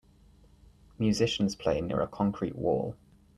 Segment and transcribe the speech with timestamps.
[0.97, 2.95] Musicians play near a concrete wall.